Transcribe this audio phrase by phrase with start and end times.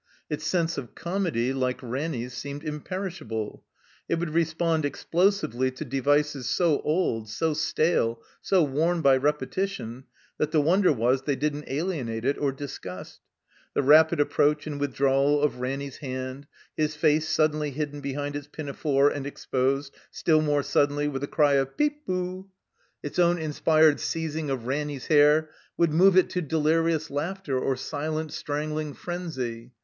[0.31, 3.63] Its sense of comedy, like Ranny's, seemed imperish able.
[4.09, 10.05] It would respond explosively to devices so old, so stale, so worn by repetition,
[10.39, 13.19] that the wonder was they didn't alienate it, or disgust.
[13.75, 19.09] The rapid approach and withdrawal of Ranny's hand, his face suddenly hidden behind its pinafore
[19.11, 22.47] and exposed, still more suddenly, with a cry of *' Peep bo!"
[23.03, 26.41] its i68 THE COMBINED MAZE own inspired seizing of Ranny's hair, would move it to
[26.41, 29.73] delirious laughter or silent strangling frenzy.